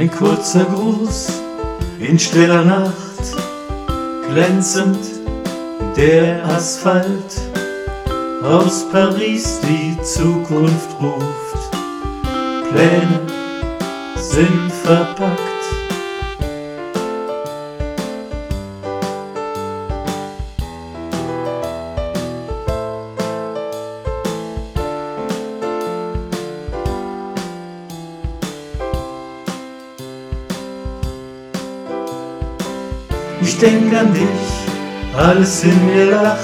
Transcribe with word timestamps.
Ein 0.00 0.10
kurzer 0.10 0.64
Gruß 0.64 1.42
in 1.98 2.18
stiller 2.18 2.64
Nacht, 2.64 3.20
glänzend 4.30 4.96
der 5.94 6.42
Asphalt. 6.46 7.38
Aus 8.42 8.86
Paris 8.90 9.60
die 9.60 10.02
Zukunft 10.02 10.96
ruft, 11.02 11.70
Pläne 12.70 13.20
sind 14.16 14.72
verpackt. 14.72 15.49
Ich 33.42 33.58
denk 33.58 33.94
an 33.94 34.12
dich, 34.12 35.16
alles 35.16 35.64
in 35.64 35.86
mir 35.86 36.10
lacht, 36.10 36.38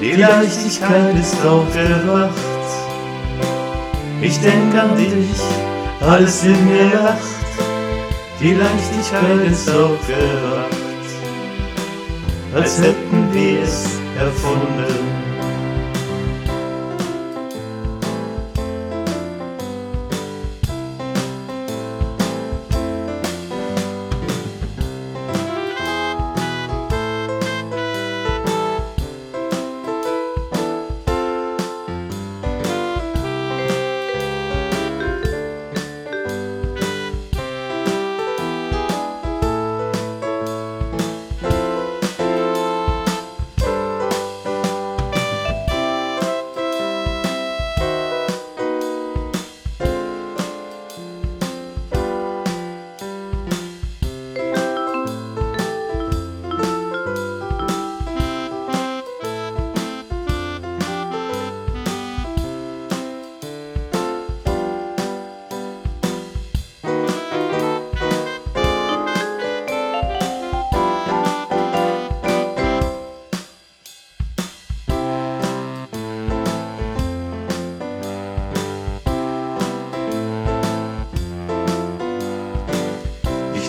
die 0.00 0.12
Leichtigkeit 0.12 1.16
ist 1.18 1.34
aufgewacht. 1.44 2.34
Ich 4.20 4.38
denk 4.40 4.74
an 4.74 4.96
dich, 4.96 5.40
alles 6.00 6.44
in 6.44 6.64
mir 6.66 6.94
lacht, 6.94 7.18
die 8.40 8.54
Leichtigkeit 8.54 9.50
ist 9.50 9.68
aufgewacht. 9.70 10.76
Als 12.54 12.78
hätten 12.78 13.28
wir 13.32 13.62
es 13.62 13.84
erfunden. 14.18 15.27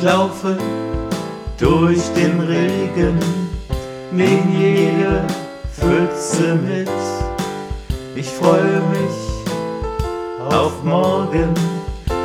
Ich 0.02 0.06
laufe 0.06 0.56
durch 1.58 2.00
den 2.16 2.40
Regen, 2.40 3.20
nehme 4.14 4.58
jede 4.58 5.26
Pfütze 5.74 6.56
mit. 6.56 6.88
Ich 8.16 8.30
freue 8.30 8.82
mich 8.94 10.56
auf 10.56 10.82
morgen, 10.86 11.54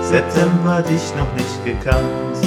September 0.02 0.82
dich 0.82 1.02
noch 1.18 1.34
nicht 1.34 1.64
gekannt. 1.64 2.38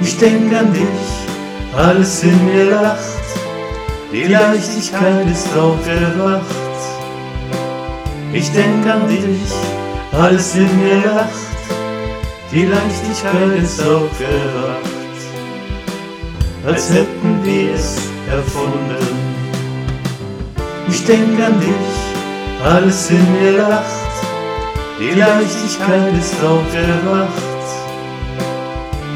Ich 0.00 0.16
denk 0.16 0.54
an 0.54 0.72
dich, 0.72 1.76
alles 1.76 2.22
in 2.22 2.46
mir 2.46 2.70
lacht, 2.70 3.26
die 4.10 4.24
Leichtigkeit 4.24 5.26
ist 5.30 5.54
aufgewacht. 5.54 6.46
Ich 8.32 8.50
denk 8.52 8.86
an 8.86 9.06
dich, 9.06 9.75
alles 10.18 10.54
in 10.54 10.80
mir 10.80 11.02
lacht, 11.04 11.30
die 12.50 12.64
Leichtigkeit 12.64 13.62
ist 13.62 13.80
aufgewacht, 13.80 15.20
als 16.66 16.90
hätten 16.90 17.44
wir 17.44 17.74
es 17.74 17.98
erfunden. 18.30 19.36
Ich 20.88 21.04
denk 21.04 21.38
an 21.40 21.60
dich, 21.60 22.64
alles 22.64 23.10
in 23.10 23.32
mir 23.32 23.58
lacht, 23.58 23.84
die 24.98 25.18
Leichtigkeit 25.18 26.14
ist 26.18 26.34
aufgewacht. 26.42 27.42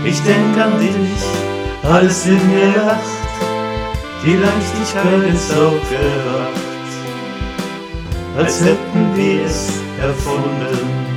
Ich 0.04 0.20
denk 0.22 0.58
an 0.58 0.78
dich, 0.78 1.90
alles 1.90 2.26
in 2.26 2.46
mir 2.50 2.74
lacht, 2.76 3.00
die 4.24 4.36
Leichtigkeit 4.36 5.34
ist 5.34 5.50
aufgewacht, 5.52 6.60
als 8.36 8.60
hätten 8.60 9.16
wir 9.16 9.46
es 9.46 9.68
erfunden 9.68 9.89
erfunden. 10.00 11.09